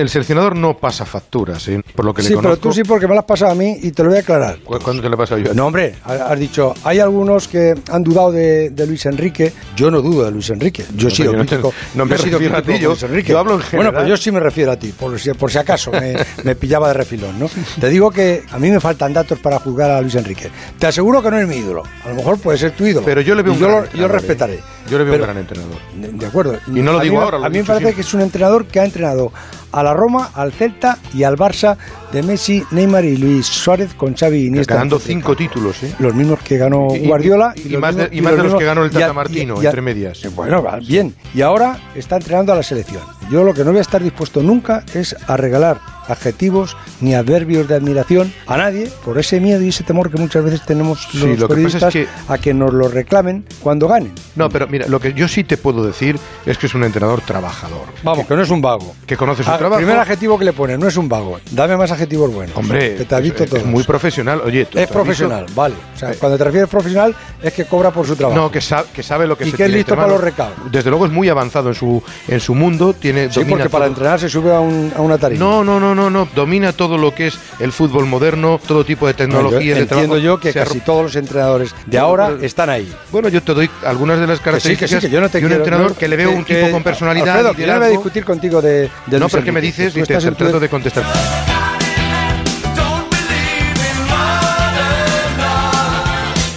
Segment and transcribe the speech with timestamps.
[0.00, 1.68] El seleccionador no pasa facturas.
[2.00, 3.76] Por lo que Sí, le pero tú sí porque me lo has pasado a mí
[3.82, 4.58] y te lo voy a aclarar.
[4.60, 5.52] ¿Cu- ¿Cuándo te le he pasado yo?
[5.52, 9.52] No, hombre, ha- has dicho, hay algunos que han dudado de, de Luis Enrique.
[9.76, 10.82] Yo no dudo de Luis Enrique.
[10.96, 11.74] Yo he No, sido crítico.
[11.94, 13.32] no me refiero a ti, yo- Luis Enrique.
[13.32, 13.94] yo hablo en Bueno, general.
[13.96, 16.88] pues yo sí me refiero a ti, por si, por si acaso me, me pillaba
[16.88, 17.50] de refilón, ¿no?
[17.78, 20.48] Te digo que a mí me faltan datos para juzgar a Luis Enrique.
[20.78, 21.82] Te aseguro que no es mi ídolo.
[22.06, 23.04] A lo mejor puede ser tu ídolo.
[23.04, 24.54] Pero yo le veo un yo, gran lo, yo entrenador, respetaré.
[24.54, 24.60] ¿eh?
[24.90, 25.76] Yo le veo Pero- un gran entrenador.
[26.18, 26.56] de, acuerdo.
[26.68, 27.94] Y no lo A digo mí me- ahora, lo A mí me parece siempre.
[27.96, 29.30] que es un entrenador que ha entrenado
[29.72, 31.76] a la Roma, al Celta y al Barça
[32.12, 34.74] de Messi, Neymar y Luis Suárez con Xavi y Iniesta.
[34.74, 35.94] Ganando cinco títulos, ¿eh?
[36.00, 38.64] los mismos que ganó Y- y- Guardiola y más mismos- y más de los que
[38.64, 40.22] ganó el Tata Martino, entre medias.
[40.34, 41.14] Bueno, va, bien.
[41.34, 43.02] Y ahora está entrenando a la selección.
[43.30, 47.66] Yo lo que no voy a estar dispuesto nunca es a regalar adjetivos ni adverbios
[47.68, 51.18] de admiración a nadie por ese miedo y ese temor que muchas veces tenemos Sí,
[51.18, 54.12] los lo que pasa es periodistas que- a que nos lo reclamen cuando ganen.
[54.36, 57.20] No, pero mira, lo que yo sí te puedo decir es que es un entrenador
[57.22, 57.82] trabajador.
[58.02, 58.94] Vamos, que no es un vago.
[59.06, 59.78] Que conoce su Ah, trabajo.
[59.78, 61.38] Primer adjetivo que le pone, no es un vago.
[61.50, 62.56] Dame más adjetivos buenos.
[62.56, 63.56] Hombre, que te es, todo.
[63.58, 64.40] es muy profesional.
[64.44, 65.74] Oye, tú- Es profesional, vale.
[65.94, 68.38] O sea, Eh, cuando te refieres profesional es que cobra por su trabajo.
[68.40, 70.54] No, que, sa- que sabe lo que Y se que es listo para los recados.
[70.70, 74.18] Desde luego es muy avanzado en su en su mundo, tiene Sí, porque para entrenar
[74.20, 75.38] se sube a, un- a una tarima.
[75.44, 79.06] No, no, no, no, no, domina todo lo que es el fútbol moderno, todo tipo
[79.06, 80.16] de No, tecnología yo de entiendo trabajo.
[80.18, 82.92] yo que casi todos los entrenadores de No, ahora pero- están ahí.
[83.10, 85.28] Bueno, yo te doy algunas de las Que sí, características que sí, que yo no
[85.28, 87.28] te de un quiero- entrenador no, que le veo que- un tipo que- con personalidad,
[87.36, 89.92] Alfredo, que yo no voy a discutir contigo de, de no, Luis porque me dices
[89.94, 91.04] que y te trato de contestar.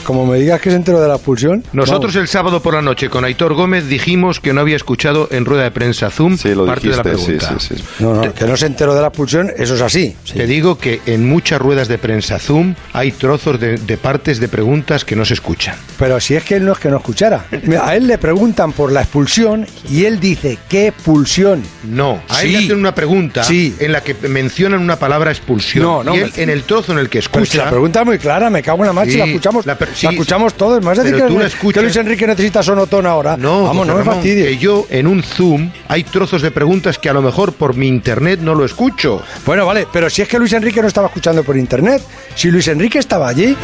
[0.03, 1.63] Como me digas que es entero de la expulsión.
[1.73, 2.15] Nosotros vamos.
[2.15, 5.63] el sábado por la noche con Aitor Gómez dijimos que no había escuchado en rueda
[5.63, 7.55] de prensa Zoom Sí, lo parte de la pregunta.
[7.59, 7.83] sí, sí.
[7.99, 10.15] No, no, que no se enteró de la expulsión, eso es así.
[10.23, 10.33] Sí.
[10.33, 14.47] Te digo que en muchas ruedas de prensa Zoom hay trozos de, de partes de
[14.47, 15.75] preguntas que no se escuchan.
[15.97, 17.45] Pero si es que él no es que no escuchara.
[17.81, 21.63] A él le preguntan por la expulsión y él dice, ¿qué expulsión?
[21.83, 22.51] No, a él Sí.
[22.53, 23.75] le hacen una pregunta Sí.
[23.79, 25.83] en la que mencionan una palabra expulsión.
[25.83, 27.69] No, no, y él, me- en el trozo en el que Pero si la escucha.
[27.69, 29.65] pregunta es muy clara, me cago en la marcha y la escuchamos.
[29.65, 30.79] la La, per- sí, escuchamos todos.
[30.81, 31.83] ¿Me vas a decir que, tú la que escuchas.
[31.83, 33.37] Luis Enrique necesita sonotón ahora?
[33.37, 34.47] No, Vamos, no me Ramón, fastidies.
[34.47, 37.87] que yo en un Zoom hay trozos de preguntas que a lo mejor por mi
[37.87, 39.21] internet no lo escucho.
[39.45, 42.01] Bueno, vale, pero si es que Luis Enrique no estaba escuchando por internet,
[42.35, 43.55] si Luis Enrique estaba allí,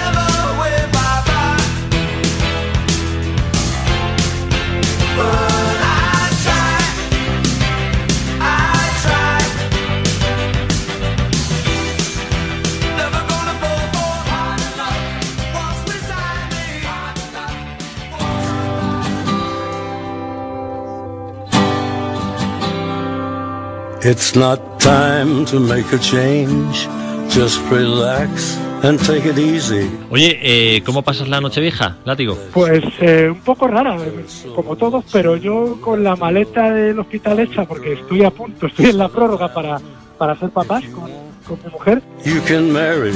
[24.01, 26.87] It's not time to make a change.
[27.29, 29.91] Just relax and take it easy.
[30.09, 32.37] Oye, eh, ¿cómo pasas la noche vieja, látigo?
[32.53, 37.41] Pues eh, un poco rara, eh, como todos, pero yo con la maleta del hospital
[37.41, 39.81] hecha, porque estoy a punto, estoy en la prórroga para,
[40.17, 41.11] para ser papás con,
[41.45, 42.01] con mi mujer.
[42.23, 43.13] You can marry.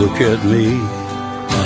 [0.00, 0.80] Look at me.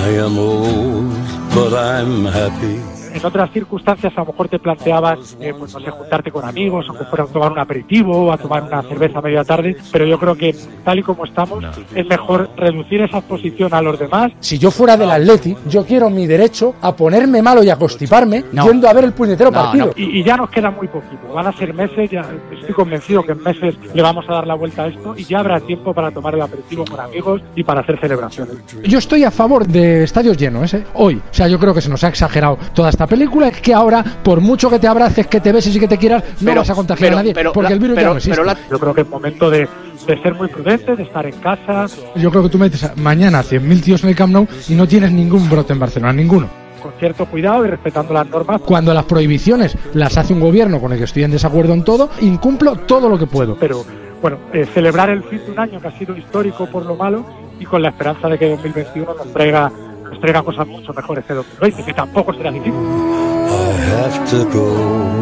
[0.04, 1.10] I am old,
[1.54, 2.99] but I'm happy.
[3.14, 6.88] En otras circunstancias a lo mejor te planteabas, eh, pues no sé, juntarte con amigos,
[6.88, 9.76] o que fuera a tomar un aperitivo o a tomar una cerveza a media tarde,
[9.92, 10.54] pero yo creo que
[10.84, 11.70] tal y como estamos, No.
[11.94, 16.10] es mejor reducir esa exposición a los demás Si yo fuera del Atleti, yo quiero
[16.10, 19.92] mi derecho a ponerme malo y a constiparme yendo a ver el puñetero partido.
[19.96, 21.32] y, y ya nos queda muy poquito.
[21.34, 24.54] Van a ser meses, ya estoy convencido que en meses le vamos a dar la
[24.54, 27.80] vuelta a esto y ya habrá tiempo para tomar el aperitivo con amigos y para
[27.80, 28.56] hacer celebraciones.
[28.84, 30.84] Yo estoy a favor de estadios llenos, ¿eh?
[30.94, 31.16] Hoy.
[31.16, 33.72] O sea, yo creo que se nos ha exagerado toda esta esta película es que
[33.72, 36.60] ahora, por mucho que te abraces, que te beses y que te quieras, no Pero-
[36.60, 38.30] vas a contagiar pero- a nadie, pero porque la- el virus ya no existe.
[38.32, 39.66] pero la- Yo creo que es momento de,
[40.06, 41.86] de ser muy prudentes, de estar en casa,
[42.16, 44.86] Yo creo que tú me dices mañana 100.000 tíos en el Camp Nou y no
[44.86, 46.46] tienes ningún brote en Barcelona, ninguno.
[46.82, 48.60] con cierto cuidado y respetando las normas.
[48.62, 52.10] Cuando las prohibiciones las hace un gobierno con el que estoy en desacuerdo en todo,
[52.20, 53.56] incumplo todo lo que puedo.
[53.56, 53.82] Pero
[54.20, 57.24] bueno, eh, celebrar el fin de un año que ha sido histórico por lo malo
[57.58, 59.70] y con la esperanza de que 2021 nos traiga,
[60.10, 62.74] nos traiga cosas mucho mejores que 2020, que tampoco será difícil.
[62.74, 65.20] I have to go.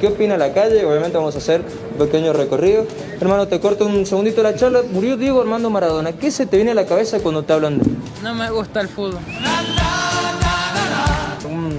[0.00, 0.84] ¿Qué opina la calle?
[0.84, 1.62] Obviamente vamos a hacer
[1.92, 2.86] un pequeño recorrido.
[3.20, 4.82] Hermano, te corto un segundito la charla.
[4.92, 6.12] Murió Diego Armando Maradona.
[6.12, 7.96] ¿Qué se te viene a la cabeza cuando te hablan de él?
[8.22, 9.20] No me gusta el fútbol.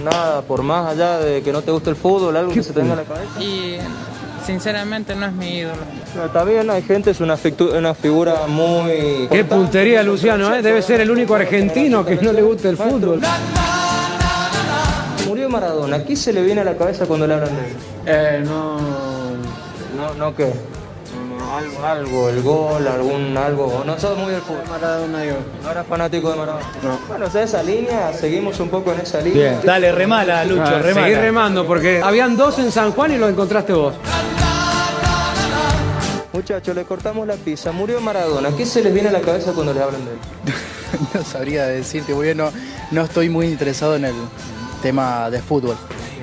[0.05, 2.79] Nada, por más allá de que no te guste el fútbol, algo que se te
[2.79, 3.41] venga a la cabeza.
[3.41, 3.77] Y
[4.45, 5.81] sinceramente no es mi ídolo.
[6.15, 7.35] No, está bien, hay gente, es una,
[7.75, 9.27] una figura muy...
[9.31, 10.61] Qué puntería, Luciano, ¿eh?
[10.61, 13.19] Debe ser el único argentino que no le gusta el fútbol.
[15.27, 16.03] Murió Maradona.
[16.03, 17.75] ¿Qué se le viene a la cabeza cuando le hablan de él?
[18.05, 18.77] Eh, no.
[19.97, 20.53] No, no, ¿qué?
[21.55, 23.83] Algo, algo, el gol, algún algo.
[23.85, 24.63] No sos muy del fútbol.
[24.69, 25.35] Maradona yo.
[25.63, 26.65] No eras fanático de Maradona.
[27.07, 29.61] Bueno, o sea, esa línea, seguimos un poco en esa línea.
[29.63, 31.07] Dale, remala, Lucho, remala.
[31.07, 33.95] Seguí remando porque habían dos en San Juan y lo encontraste vos.
[36.33, 37.71] Muchachos, le cortamos la pizza.
[37.71, 38.49] Murió Maradona.
[38.55, 40.17] ¿Qué se les viene a la cabeza cuando les hablan de él?
[41.13, 42.51] No sabría decirte, porque no,
[42.91, 44.15] no estoy muy interesado en el
[44.81, 45.75] tema de fútbol.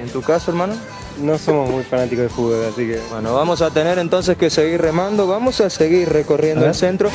[0.03, 0.75] ¿En tu caso, hermano?
[1.19, 3.01] No somos muy fanáticos de fútbol, así que.
[3.11, 5.27] Bueno, vamos a tener entonces que seguir remando.
[5.27, 7.11] Vamos a seguir recorriendo A el centro.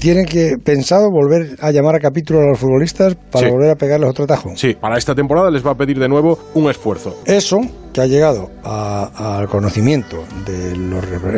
[0.00, 3.52] ¿Tienen que pensado volver a llamar a capítulo a los futbolistas para Sí.
[3.52, 4.50] volver a pegarles otro tajo?
[4.56, 7.18] Sí, para esta temporada les va a pedir de nuevo un esfuerzo.
[7.26, 7.60] Eso
[7.92, 10.90] que ha llegado al conocimiento del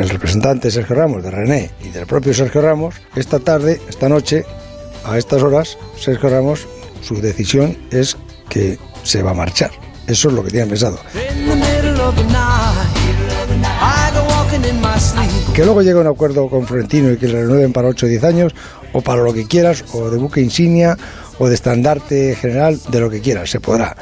[0.07, 4.45] representante Sergio Ramos, de René y del propio Sergio Ramos, esta tarde, esta noche,
[5.03, 6.65] a estas horas, Sergio Ramos,
[7.01, 8.15] su decisión es
[8.47, 9.71] que se va a marchar.
[10.07, 10.99] Eso es lo que tienen pensado.
[15.53, 18.09] Que luego llegue a un acuerdo con Florentino y que le renueven para 8 o
[18.09, 18.55] 10 años,
[18.91, 20.97] o para lo que quieras, o de buque insignia,
[21.39, 23.95] o de estandarte general, de lo que quieras, se podrá.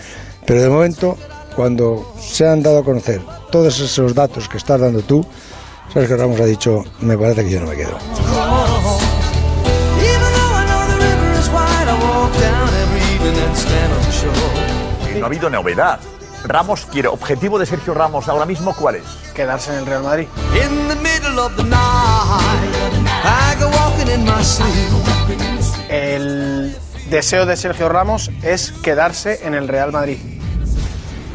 [0.46, 1.18] Pero de momento,
[1.56, 3.22] cuando se han dado a conocer
[3.52, 5.26] todos esos datos que estás dando tú,
[5.94, 7.98] Sergio Ramos ha dicho, me parece que yo no me quedo.
[15.20, 16.00] No ha habido novedad.
[16.44, 19.04] Ramos quiere, objetivo de Sergio Ramos ahora mismo, ¿cuál es?
[19.34, 20.28] Quedarse en el Real Madrid.
[20.54, 21.80] In the middle of the night,
[23.24, 24.72] I go walking in my sleep.
[25.90, 26.76] El
[27.10, 30.18] deseo de Sergio Ramos es quedarse en el Real Madrid.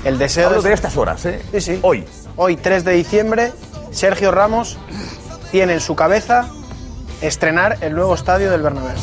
[0.04, 1.42] El deseo Hablo de estas horas, ¿eh?
[1.52, 1.78] Sí, sí.
[1.82, 2.04] Hoy.
[2.36, 3.52] Hoy, 3 de diciembre,
[3.90, 4.78] Sergio Ramos
[5.50, 6.48] tiene en su cabeza
[7.20, 8.96] estrenar el nuevo estadio del Bernabéu.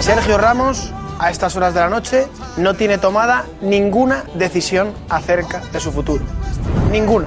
[0.00, 5.80] Sergio Ramos, a estas horas de la noche, no tiene tomada ninguna decisión acerca de
[5.80, 6.24] su futuro.
[6.90, 7.26] Ninguna.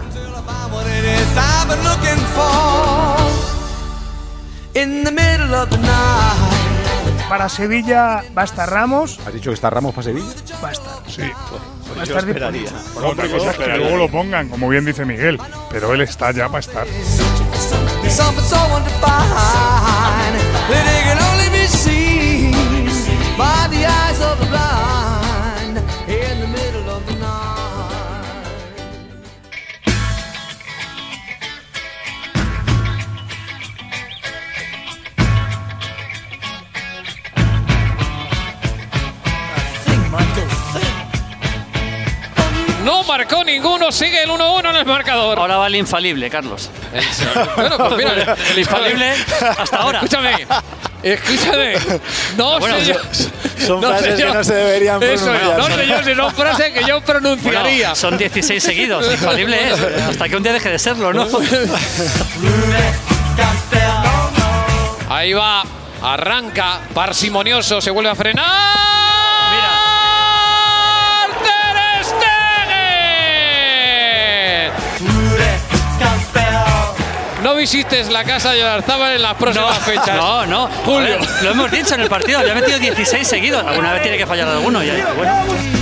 [7.30, 9.20] Para Sevilla va a estar Ramos.
[9.26, 10.28] ¿Has dicho que está Ramos para Sevilla?
[10.64, 10.94] Va a estar.
[11.08, 11.24] Sí.
[11.98, 12.70] Va a estar disponible.
[12.94, 16.32] Bueno, otra cosa es que luego lo pongan, como bien dice Miguel, pero él está
[16.32, 16.88] ya para estar.
[43.92, 45.40] sigue el 1-1 en el marcador.
[45.40, 46.70] Ahora va el infalible, Carlos.
[47.56, 49.14] bueno, pues mira, el infalible
[49.58, 50.00] hasta ahora.
[50.00, 50.48] Escúchame,
[51.04, 51.76] Escúchame,
[52.38, 52.96] no bueno, yo.
[53.66, 55.58] Son no frases que no se deberían pronunciar.
[55.58, 57.96] no sé yo frases que yo pronunciaría.
[57.96, 59.80] Son 16 seguidos, infalible es.
[60.10, 61.28] Hasta que un día deje de serlo, ¿no?
[65.10, 65.64] Ahí va,
[66.02, 68.97] arranca, parsimonioso, se vuelve a frenar.
[77.58, 80.16] Visites la casa de Oyarzábal en las próximas fechas.
[80.16, 80.68] No, no.
[80.86, 81.20] Julio.
[81.20, 82.42] Ver, lo hemos dicho en el partido.
[82.46, 83.66] Ya ha metido 16 seguidos.
[83.66, 84.84] Alguna vez tiene que fallar alguno.
[84.84, 85.77] Y ahí, bueno.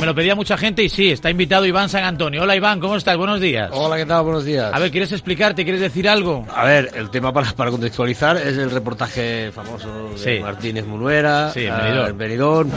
[0.00, 2.42] Me lo pedía mucha gente y sí, está invitado Iván San Antonio.
[2.42, 3.16] Hola Iván, ¿cómo estás?
[3.18, 3.68] Buenos días.
[3.72, 4.22] Hola, ¿qué tal?
[4.24, 4.70] Buenos días.
[4.72, 5.62] A ver, ¿quieres explicarte?
[5.62, 6.46] ¿Quieres decir algo?
[6.54, 10.40] A ver, el tema para, para contextualizar es el reportaje famoso de Sí.
[10.42, 12.08] Martínez Munuera, Sí, en ah, Benidorm.
[12.10, 12.70] en Benidorm.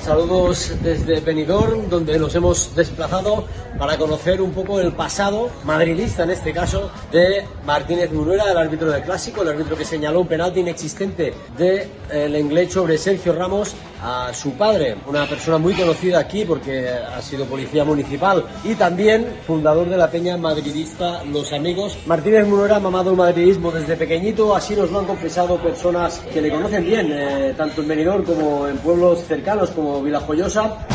[0.00, 3.46] Saludos desde Benidorm, donde nos hemos desplazado
[3.78, 8.90] para conocer un poco el pasado, madridista en este caso, de Martínez Munuera, el árbitro
[8.90, 13.74] del clásico, el árbitro que señaló un penalti inexistente de el inglés sobre Sergio Ramos
[14.04, 19.26] a su padre, una persona muy conocida aquí porque ha sido policía municipal y también
[19.46, 21.96] fundador de la peña madridista Los Amigos.
[22.04, 26.42] Martínez Munuera ha mamado el madridismo desde pequeñito, así nos lo han confesado personas que
[26.42, 30.86] le conocen bien, eh, tanto en Benidorm como en pueblos cercanos como Vilajoyosa.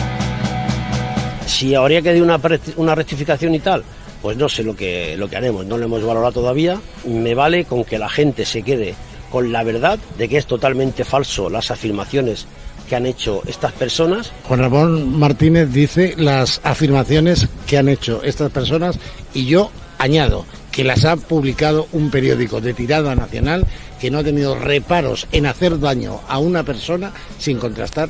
[1.48, 2.40] Si habría que dar una,
[2.76, 3.84] una rectificación y tal,
[4.22, 6.80] pues no sé lo que, lo que haremos, no lo hemos valorado todavía.
[7.06, 8.94] Me vale con que la gente se quede
[9.32, 12.48] con la verdad de que es totalmente falso las afirmaciones
[12.90, 14.32] que han hecho estas personas.
[14.44, 19.00] Juan Ramón Martínez dice las afirmaciones que han hecho estas personas
[19.34, 23.66] y yo añado que las ha publicado un periódico de tirada nacional
[24.00, 28.10] que no ha tenido reparos en hacer daño a una persona sin contrastar.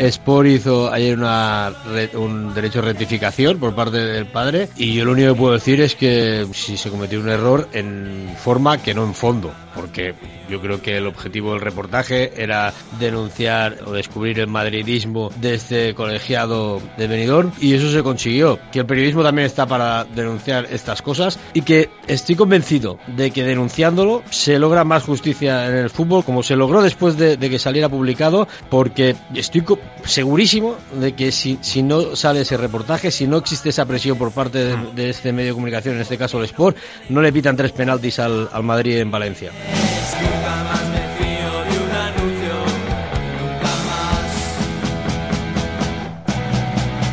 [0.00, 1.72] Sport hizo ayer una
[2.14, 5.80] un derecho de rectificación por parte del padre y yo lo único que puedo decir
[5.80, 10.14] es que si se cometió un error en forma que no en fondo, porque
[10.48, 15.94] yo creo que el objetivo del reportaje era denunciar o descubrir el madridismo de este
[15.94, 21.02] colegiado de Benidorm y eso se consiguió, que el periodismo también está para denunciar estas
[21.02, 26.24] cosas y que estoy convencido de que denunciándolo se logra más justicia en el fútbol
[26.24, 29.62] como se logró después de, de que saliera publicado porque estoy
[30.04, 34.32] segurísimo de que si, si no sale ese reportaje, si no existe esa presión por
[34.32, 36.76] parte de, de este medio de comunicación, en este caso el Sport,
[37.08, 39.50] no le pitan tres penaltis al, al Madrid en Valencia.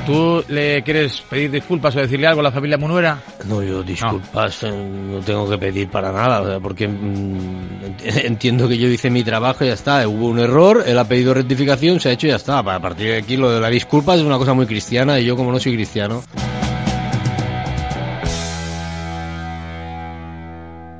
[0.07, 3.21] ¿Tú le quieres pedir disculpas o decirle algo a la familia Munuera?
[3.45, 8.01] No, yo disculpas eh, no, tengo que pedir para nada, o sea, porque mm, ent-
[8.25, 10.07] entiendo que yo hice mi trabajo y ya está.
[10.07, 12.59] Hubo un error, él ha pedido rectificación, se ha hecho y ya está.
[12.59, 15.35] A partir de aquí lo de la disculpa es una cosa muy cristiana y yo
[15.35, 16.23] como no soy cristiano.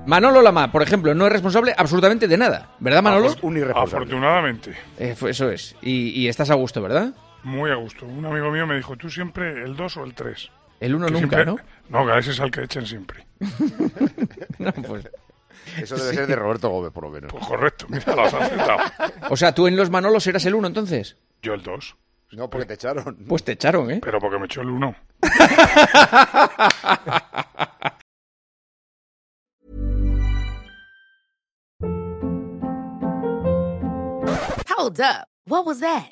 [0.05, 3.33] Manolo Lama, por ejemplo, no es responsable absolutamente de nada, ¿verdad, Manolo?
[3.41, 4.71] Un Afortunadamente.
[4.97, 5.75] Eh, eso es.
[5.81, 7.13] Y, y estás a gusto, ¿verdad?
[7.47, 8.05] Muy a gusto.
[8.05, 10.51] Un amigo mío me dijo, tú siempre el 2 o el 3.
[10.81, 11.55] El uno nunca, ¿no?
[11.87, 13.25] No, que a ese es al que echen siempre.
[14.59, 15.09] No, pues-
[15.77, 17.31] Eso debe ser de Roberto Gómez, por lo menos.
[17.31, 18.79] Pues correcto, mira, lo has acertado.
[19.29, 21.15] O sea, tú en los Manolos eras el uno entonces.
[21.41, 21.95] Yo el 2.
[22.31, 23.15] No, porque te echaron.
[23.27, 24.01] Pues te echaron, ¿eh?
[24.03, 24.95] Pero porque me echó el 1.
[34.69, 35.27] Hold up.
[35.45, 36.11] What was that?